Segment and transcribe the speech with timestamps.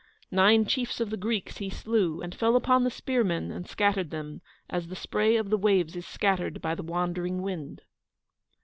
[0.31, 4.41] Nine chiefs of the Greeks he slew, and fell upon the spearmen and scattered them,
[4.67, 7.83] as the spray of the waves is scattered by the wandering wind.